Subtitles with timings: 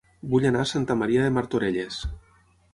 [0.29, 2.03] Vull anar a Santa Maria de Martorelles